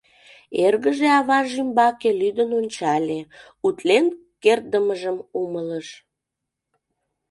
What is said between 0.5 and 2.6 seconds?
Эргыже аваж ӱмбаке лӱдын